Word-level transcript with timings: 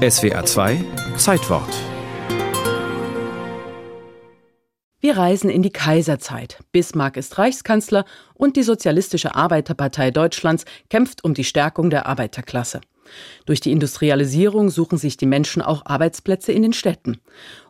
SWA 0.00 0.46
2 0.46 0.82
Zeitwort 1.18 1.68
Wir 4.98 5.18
reisen 5.18 5.50
in 5.50 5.60
die 5.62 5.68
Kaiserzeit. 5.68 6.56
Bismarck 6.72 7.18
ist 7.18 7.36
Reichskanzler 7.36 8.06
und 8.32 8.56
die 8.56 8.62
Sozialistische 8.62 9.34
Arbeiterpartei 9.34 10.10
Deutschlands 10.10 10.64
kämpft 10.88 11.22
um 11.22 11.34
die 11.34 11.44
Stärkung 11.44 11.90
der 11.90 12.06
Arbeiterklasse. 12.06 12.80
Durch 13.44 13.60
die 13.60 13.72
Industrialisierung 13.72 14.70
suchen 14.70 14.96
sich 14.96 15.18
die 15.18 15.26
Menschen 15.26 15.60
auch 15.60 15.84
Arbeitsplätze 15.84 16.52
in 16.52 16.62
den 16.62 16.72
Städten. 16.72 17.20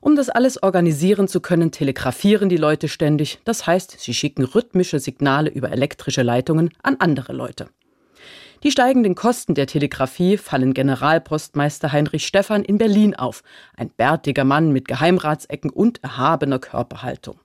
Um 0.00 0.14
das 0.14 0.30
alles 0.30 0.62
organisieren 0.62 1.26
zu 1.26 1.40
können, 1.40 1.72
telegrafieren 1.72 2.48
die 2.48 2.58
Leute 2.58 2.86
ständig. 2.86 3.40
Das 3.44 3.66
heißt, 3.66 3.96
sie 3.98 4.14
schicken 4.14 4.44
rhythmische 4.44 5.00
Signale 5.00 5.50
über 5.50 5.72
elektrische 5.72 6.22
Leitungen 6.22 6.70
an 6.84 6.94
andere 7.00 7.32
Leute. 7.32 7.66
Die 8.62 8.70
steigenden 8.70 9.14
Kosten 9.14 9.54
der 9.54 9.66
Telegrafie 9.66 10.36
fallen 10.36 10.74
Generalpostmeister 10.74 11.92
Heinrich 11.92 12.26
Stephan 12.26 12.62
in 12.62 12.76
Berlin 12.76 13.14
auf, 13.14 13.42
ein 13.74 13.88
bärtiger 13.88 14.44
Mann 14.44 14.70
mit 14.70 14.86
Geheimratsecken 14.86 15.70
und 15.70 16.02
erhabener 16.04 16.58
Körperhaltung. 16.58 17.40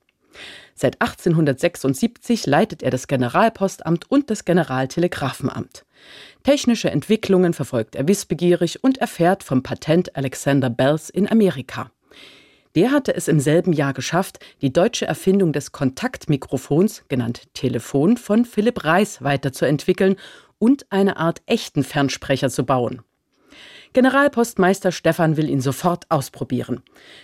Seit 0.74 1.02
1876 1.02 2.46
leitet 2.48 2.84
er 2.84 2.92
das 2.92 3.08
Generalpostamt 3.08 4.12
und 4.12 4.30
das 4.30 4.44
Generaltelegraphenamt. 4.44 5.86
Technische 6.44 6.92
Entwicklungen 6.92 7.54
verfolgt 7.54 7.96
er 7.96 8.10
wissbegierig 8.10 8.84
und 8.84 8.98
erfährt 8.98 9.42
vom 9.42 9.64
Patent 9.64 10.18
Alexander 10.18 10.70
Bells 10.70 11.10
in 11.10 11.32
Amerika. 11.32 11.92
Der 12.76 12.92
hatte 12.92 13.16
es 13.16 13.30
im 13.30 13.40
selben 13.40 13.72
Jahr 13.72 13.94
geschafft, 13.94 14.40
die 14.62 14.74
deutsche 14.74 15.06
Erfindung 15.06 15.54
des 15.54 15.72
Kontaktmikrofons, 15.72 17.06
genannt 17.08 17.44
Telefon, 17.54 18.18
von 18.18 18.44
Philipp 18.44 18.84
Reis 18.84 19.24
weiterzuentwickeln 19.24 20.18
und 20.60 20.86
eine 20.92 21.18
Art 21.18 21.42
echten 21.46 21.84
Fernsprecher 21.84 22.50
zu 22.50 22.66
bauen. 22.66 23.02
Generalpostmeister 23.94 24.92
Stefan 24.92 25.38
will 25.38 25.50
ihn 25.50 25.62
sofort 25.62 26.04
ausprobieren. 26.10 26.82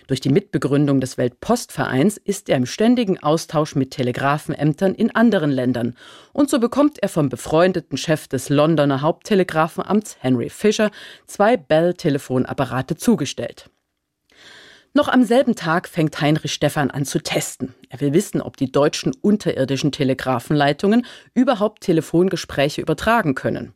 Durch 0.08 0.22
die 0.22 0.30
Mitbegründung 0.30 1.02
des 1.02 1.18
Weltpostvereins 1.18 2.16
ist 2.16 2.48
er 2.48 2.56
im 2.56 2.66
ständigen 2.66 3.22
Austausch 3.22 3.76
mit 3.76 3.92
Telegrafenämtern 3.92 4.96
in 4.96 5.14
anderen 5.14 5.52
Ländern. 5.52 5.98
Und 6.32 6.50
so 6.50 6.60
bekommt 6.60 7.00
er 7.00 7.10
vom 7.10 7.28
befreundeten 7.28 7.98
Chef 7.98 8.30
des 8.30 8.48
Londoner 8.48 9.02
Haupttelegrafenamts 9.02 10.18
Henry 10.22 10.50
Fisher 10.50 10.92
zwei 11.26 11.58
Bell-Telefonapparate 11.58 12.96
zugestellt. 12.96 13.71
Noch 14.94 15.08
am 15.08 15.24
selben 15.24 15.56
Tag 15.56 15.88
fängt 15.88 16.20
Heinrich 16.20 16.52
Stephan 16.52 16.92
an 16.92 17.06
zu 17.06 17.20
testen. 17.20 17.74
Er 17.88 18.02
will 18.02 18.12
wissen, 18.12 18.42
ob 18.42 18.58
die 18.58 18.74
deutschen 18.74 19.14
unterirdischen 19.22 19.94
Telegrafenleitungen 19.94 21.06
überhaupt 21.34 21.84
Telefongespräche 21.84 22.82
übertragen 22.82 23.34
können. 23.34 23.74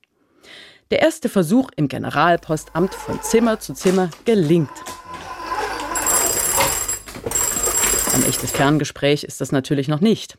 Der 0.91 0.99
erste 0.99 1.29
Versuch 1.29 1.69
im 1.77 1.87
Generalpostamt 1.87 2.93
von 2.93 3.21
Zimmer 3.21 3.61
zu 3.61 3.73
Zimmer 3.73 4.09
gelingt. 4.25 4.69
Ein 8.13 8.23
echtes 8.27 8.51
Ferngespräch 8.51 9.23
ist 9.23 9.39
das 9.39 9.53
natürlich 9.53 9.87
noch 9.87 10.01
nicht. 10.01 10.37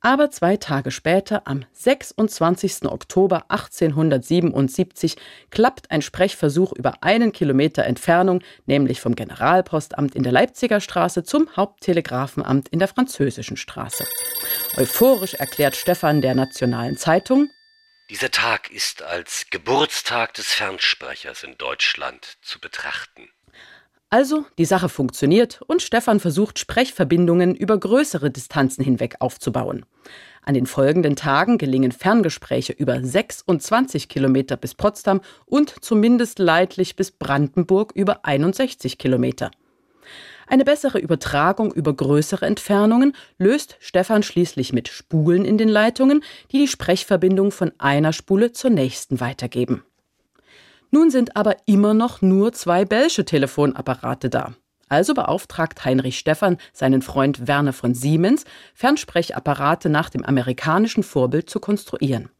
Aber 0.00 0.30
zwei 0.30 0.56
Tage 0.56 0.92
später, 0.92 1.42
am 1.46 1.64
26. 1.72 2.84
Oktober 2.84 3.46
1877, 3.48 5.16
klappt 5.50 5.90
ein 5.90 6.02
Sprechversuch 6.02 6.72
über 6.72 7.02
einen 7.02 7.32
Kilometer 7.32 7.84
Entfernung, 7.84 8.42
nämlich 8.66 9.00
vom 9.00 9.16
Generalpostamt 9.16 10.14
in 10.14 10.22
der 10.22 10.30
Leipziger 10.30 10.80
Straße 10.80 11.24
zum 11.24 11.48
Haupttelegrafenamt 11.56 12.68
in 12.68 12.78
der 12.78 12.88
französischen 12.88 13.56
Straße. 13.56 14.06
Euphorisch 14.76 15.34
erklärt 15.34 15.74
Stefan 15.74 16.20
der 16.20 16.36
Nationalen 16.36 16.96
Zeitung, 16.96 17.50
dieser 18.10 18.30
Tag 18.30 18.70
ist 18.70 19.02
als 19.02 19.48
Geburtstag 19.50 20.32
des 20.32 20.46
Fernsprechers 20.46 21.42
in 21.42 21.58
Deutschland 21.58 22.38
zu 22.40 22.58
betrachten. 22.58 23.28
Also, 24.10 24.46
die 24.56 24.64
Sache 24.64 24.88
funktioniert 24.88 25.60
und 25.66 25.82
Stefan 25.82 26.18
versucht, 26.18 26.58
Sprechverbindungen 26.58 27.54
über 27.54 27.78
größere 27.78 28.30
Distanzen 28.30 28.82
hinweg 28.82 29.16
aufzubauen. 29.20 29.84
An 30.42 30.54
den 30.54 30.64
folgenden 30.64 31.14
Tagen 31.14 31.58
gelingen 31.58 31.92
Ferngespräche 31.92 32.72
über 32.72 33.04
26 33.04 34.08
Kilometer 34.08 34.56
bis 34.56 34.74
Potsdam 34.74 35.20
und 35.44 35.74
zumindest 35.84 36.38
leidlich 36.38 36.96
bis 36.96 37.10
Brandenburg 37.10 37.92
über 37.94 38.24
61 38.24 38.96
Kilometer. 38.96 39.50
Eine 40.46 40.64
bessere 40.64 40.98
Übertragung 40.98 41.70
über 41.70 41.94
größere 41.94 42.46
Entfernungen 42.46 43.14
löst 43.36 43.76
Stefan 43.78 44.22
schließlich 44.22 44.72
mit 44.72 44.88
Spulen 44.88 45.44
in 45.44 45.58
den 45.58 45.68
Leitungen, 45.68 46.24
die 46.50 46.60
die 46.60 46.68
Sprechverbindung 46.68 47.50
von 47.50 47.72
einer 47.76 48.14
Spule 48.14 48.52
zur 48.52 48.70
nächsten 48.70 49.20
weitergeben. 49.20 49.82
Nun 50.90 51.10
sind 51.10 51.36
aber 51.36 51.56
immer 51.66 51.94
noch 51.94 52.22
nur 52.22 52.52
zwei 52.52 52.84
Belsche 52.84 53.24
Telefonapparate 53.24 54.30
da. 54.30 54.54
Also 54.88 55.12
beauftragt 55.12 55.84
Heinrich 55.84 56.18
Stephan 56.18 56.56
seinen 56.72 57.02
Freund 57.02 57.46
Werner 57.46 57.74
von 57.74 57.94
Siemens, 57.94 58.44
Fernsprechapparate 58.74 59.90
nach 59.90 60.08
dem 60.08 60.24
amerikanischen 60.24 61.02
Vorbild 61.02 61.50
zu 61.50 61.60
konstruieren. 61.60 62.30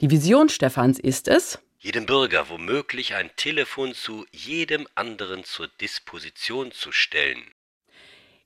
Die 0.00 0.10
Vision 0.10 0.48
Stephans 0.48 1.00
ist 1.00 1.28
es, 1.28 1.58
jedem 1.78 2.06
Bürger 2.06 2.48
womöglich 2.48 3.14
ein 3.14 3.30
Telefon 3.36 3.92
zu 3.92 4.24
jedem 4.32 4.86
anderen 4.94 5.44
zur 5.44 5.68
Disposition 5.80 6.72
zu 6.72 6.92
stellen. 6.92 7.42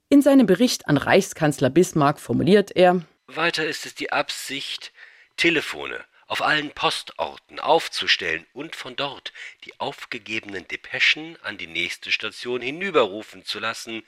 In 0.08 0.22
seinem 0.22 0.46
Bericht 0.46 0.88
an 0.88 0.96
Reichskanzler 0.96 1.70
Bismarck 1.70 2.18
formuliert 2.18 2.74
er 2.74 3.02
Weiter 3.26 3.66
ist 3.66 3.84
es 3.84 3.94
die 3.94 4.10
Absicht, 4.10 4.92
Telefone 5.36 6.04
auf 6.28 6.42
allen 6.42 6.70
Postorten 6.70 7.58
aufzustellen 7.58 8.46
und 8.52 8.76
von 8.76 8.94
dort 8.94 9.32
die 9.64 9.80
aufgegebenen 9.80 10.68
Depeschen 10.68 11.36
an 11.42 11.58
die 11.58 11.66
nächste 11.66 12.12
Station 12.12 12.60
hinüberrufen 12.60 13.44
zu 13.44 13.58
lassen, 13.58 14.02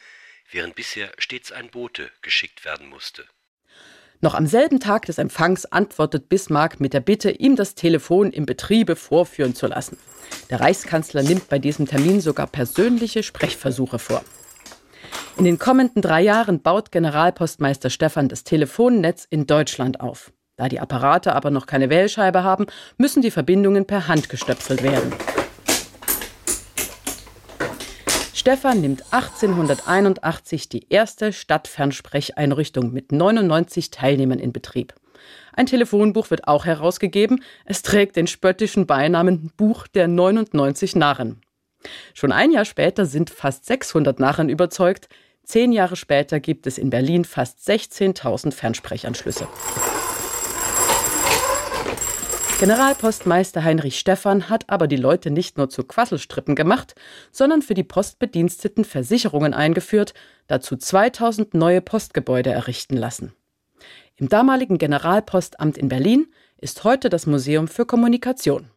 während 0.51 0.77
bisher 0.77 1.11
stets 1.19 1.51
ein 1.51 1.71
Bote 1.71 2.11
geschickt 2.23 2.65
werden 2.65 2.89
musste. 2.89 3.25
Noch 4.23 4.35
am 4.35 4.47
selben 4.47 4.81
Tag 4.81 5.07
des 5.07 5.17
Empfangs 5.17 5.65
antwortet 5.65 6.29
Bismarck 6.29 6.79
mit 6.79 6.93
der 6.93 7.01
Bitte, 7.01 7.31
ihm 7.31 7.57
das 7.57 7.75
Telefon 7.75 8.33
im 8.33 8.45
Betriebe 8.45 8.97
vorführen 8.97 9.55
zu 9.55 9.67
lassen. 9.67 9.97
Der 10.51 10.61
Reichskanzler 10.61 11.23
nimmt 11.23 11.49
bei 11.49 11.59
diesem 11.59 11.87
Termin 11.87 12.21
sogar 12.21 12.47
persönliche 12.47 13.23
Sprechversuche 13.23 13.99
vor. 13.99 14.23
In 15.39 15.45
den 15.45 15.59
kommenden 15.59 16.03
drei 16.03 16.21
Jahren 16.21 16.61
baut 16.61 16.93
Generalpostmeister 16.93 17.89
Stephan 17.89 18.29
das 18.29 18.45
Telefonnetz 18.45 19.27
in 19.31 19.47
Deutschland 19.47 20.01
auf. 20.01 20.33
Da 20.61 20.69
die 20.69 20.79
Apparate 20.79 21.35
aber 21.35 21.51
noch 21.51 21.65
keine 21.65 21.89
Wählscheibe 21.89 22.45
haben, 22.45 22.67
müssen 22.99 23.23
die 23.23 23.31
Verbindungen 23.31 23.87
per 23.87 24.09
Hand 24.09 24.29
gestöpselt 24.29 24.83
werden. 24.83 25.11
Stefan 28.35 28.83
nimmt 28.83 29.03
1881 29.11 30.69
die 30.69 30.87
erste 30.91 31.33
Stadtfernsprecheinrichtung 31.33 32.93
mit 32.93 33.11
99 33.11 33.91
Teilnehmern 33.91 34.39
in 34.39 34.53
Betrieb. 34.53 34.93
Ein 35.55 35.65
Telefonbuch 35.65 36.31
wird 36.31 36.47
auch 36.47 36.67
herausgegeben. 36.67 37.43
Es 37.65 37.81
trägt 37.81 38.17
den 38.17 38.27
spöttischen 38.27 38.87
Beinamen 38.87 39.51
Buch 39.57 39.87
der 39.87 40.09
99 40.09 40.95
Narren. 40.95 41.41
Schon 42.13 42.33
ein 42.33 42.51
Jahr 42.51 42.67
später 42.67 43.07
sind 43.07 43.31
fast 43.31 43.65
600 43.65 44.21
Narren 44.21 44.51
überzeugt. 44.51 45.09
Zehn 45.43 45.73
Jahre 45.73 45.97
später 45.97 46.39
gibt 46.39 46.67
es 46.67 46.77
in 46.77 46.91
Berlin 46.91 47.25
fast 47.25 47.67
16.000 47.67 48.53
Fernsprechanschlüsse. 48.53 49.49
Generalpostmeister 52.61 53.65
Heinrich 53.65 53.99
Stephan 53.99 54.51
hat 54.51 54.69
aber 54.69 54.87
die 54.87 54.97
Leute 54.97 55.31
nicht 55.31 55.57
nur 55.57 55.71
zu 55.71 55.83
Quasselstrippen 55.83 56.55
gemacht, 56.55 56.95
sondern 57.33 57.63
für 57.63 57.73
die 57.73 57.85
Postbediensteten 57.85 58.85
Versicherungen 58.85 59.55
eingeführt, 59.55 60.13
dazu 60.47 60.77
2000 60.77 61.55
neue 61.55 61.81
Postgebäude 61.81 62.51
errichten 62.51 62.99
lassen. 62.99 63.33
Im 64.17 64.29
damaligen 64.29 64.77
Generalpostamt 64.77 65.79
in 65.79 65.89
Berlin 65.89 66.27
ist 66.59 66.85
heute 66.85 67.09
das 67.09 67.25
Museum 67.25 67.67
für 67.67 67.87
Kommunikation. 67.87 68.69